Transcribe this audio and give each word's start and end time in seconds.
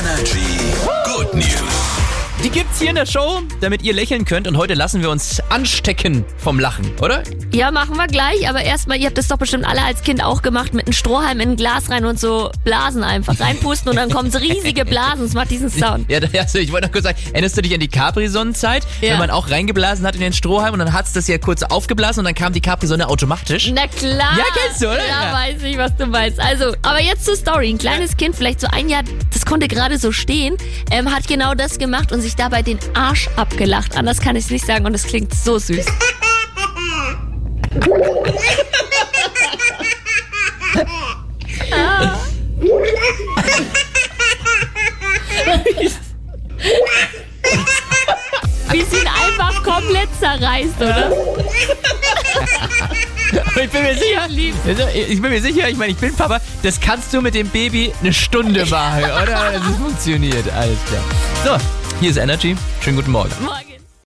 Energy 0.00 0.72
Good 1.04 1.34
News. 1.34 1.49
Die 2.52 2.58
gibt's 2.58 2.80
hier 2.80 2.88
in 2.90 2.96
der 2.96 3.06
Show, 3.06 3.42
damit 3.60 3.82
ihr 3.82 3.92
lächeln 3.94 4.24
könnt. 4.24 4.48
Und 4.48 4.56
heute 4.56 4.74
lassen 4.74 5.02
wir 5.02 5.10
uns 5.10 5.40
anstecken 5.50 6.24
vom 6.36 6.58
Lachen, 6.58 6.90
oder? 7.00 7.22
Ja, 7.52 7.70
machen 7.70 7.96
wir 7.96 8.08
gleich, 8.08 8.48
aber 8.48 8.60
erstmal, 8.62 8.98
ihr 8.98 9.06
habt 9.06 9.18
das 9.18 9.28
doch 9.28 9.38
bestimmt 9.38 9.64
alle 9.64 9.82
als 9.84 10.02
Kind 10.02 10.22
auch 10.22 10.42
gemacht, 10.42 10.74
mit 10.74 10.86
einem 10.86 10.92
Strohhalm 10.92 11.38
in 11.38 11.50
ein 11.50 11.56
Glas 11.56 11.90
rein 11.90 12.04
und 12.04 12.18
so 12.18 12.50
Blasen 12.64 13.04
einfach 13.04 13.38
reinpusten 13.38 13.90
und 13.90 13.96
dann 13.96 14.10
kommen 14.10 14.32
so 14.32 14.38
riesige 14.38 14.84
Blasen. 14.84 15.22
Das 15.24 15.34
macht 15.34 15.50
diesen 15.52 15.70
Sound. 15.70 16.10
Ja, 16.10 16.18
also 16.40 16.58
ich 16.58 16.72
wollte 16.72 16.88
noch 16.88 16.92
kurz 16.92 17.04
sagen, 17.04 17.18
erinnerst 17.32 17.56
du 17.56 17.62
dich 17.62 17.72
an 17.72 17.78
die 17.80 17.88
Capri-Sonnenzeit? 17.88 18.84
Ja. 19.00 19.12
Wenn 19.12 19.18
man 19.18 19.30
auch 19.30 19.48
reingeblasen 19.50 20.04
hat 20.04 20.16
in 20.16 20.20
den 20.20 20.32
Strohhalm 20.32 20.72
und 20.72 20.80
dann 20.80 20.92
hat's 20.92 21.12
das 21.12 21.28
ja 21.28 21.38
kurz 21.38 21.62
aufgeblasen 21.62 22.20
und 22.20 22.24
dann 22.24 22.34
kam 22.34 22.52
die 22.52 22.60
Capri-Sonne 22.60 23.08
automatisch. 23.08 23.70
Na 23.72 23.86
klar. 23.86 24.36
Ja, 24.36 24.44
kennst 24.64 24.82
du, 24.82 24.86
oder? 24.86 24.98
Ja, 25.06 25.26
Ja. 25.26 25.32
weiß 25.34 25.62
ich, 25.62 25.78
was 25.78 25.94
du 25.96 26.06
meinst. 26.06 26.40
Also, 26.40 26.74
aber 26.82 27.00
jetzt 27.00 27.26
zur 27.26 27.36
Story. 27.36 27.70
Ein 27.70 27.78
kleines 27.78 28.16
Kind, 28.16 28.34
vielleicht 28.34 28.60
so 28.60 28.66
ein 28.72 28.88
Jahr, 28.88 29.02
das 29.32 29.46
konnte 29.46 29.68
gerade 29.68 29.98
so 29.98 30.10
stehen, 30.10 30.56
ähm, 30.90 31.14
hat 31.14 31.28
genau 31.28 31.54
das 31.54 31.78
gemacht 31.78 32.10
und 32.10 32.20
sich 32.22 32.34
dabei 32.40 32.62
den 32.62 32.78
Arsch 32.94 33.28
abgelacht. 33.36 33.96
Anders 33.96 34.18
kann 34.18 34.34
ich 34.34 34.46
es 34.46 34.50
nicht 34.50 34.66
sagen 34.66 34.86
und 34.86 34.94
es 34.94 35.02
klingt 35.04 35.34
so 35.34 35.58
süß. 35.58 35.84
Wie 48.70 48.82
sie 48.82 48.96
ihn 48.96 49.06
einfach 49.06 49.62
komplett 49.62 50.08
zerreißt, 50.18 50.80
oder? 50.80 51.12
Ich 53.62 53.70
bin 53.70 53.82
mir 53.82 53.94
sicher. 53.94 54.22
Also, 54.66 54.88
ich 54.94 55.20
bin 55.20 55.30
mir 55.30 55.42
sicher, 55.42 55.68
ich 55.68 55.76
meine, 55.76 55.92
ich 55.92 55.98
bin 55.98 56.14
Papa, 56.14 56.40
das 56.62 56.80
kannst 56.80 57.12
du 57.12 57.20
mit 57.20 57.34
dem 57.34 57.48
Baby 57.48 57.92
eine 58.00 58.14
Stunde 58.14 58.64
machen, 58.64 59.04
oder? 59.04 59.52
Das 59.52 59.76
funktioniert, 59.76 60.50
alles 60.54 60.78
klar. 60.86 61.02
So, 61.44 61.79
hier 62.00 62.10
ist 62.10 62.16
Energy. 62.16 62.56
Schönen 62.80 62.96
guten 62.96 63.12
Morgen. 63.12 63.30
Morgen. 63.44 63.89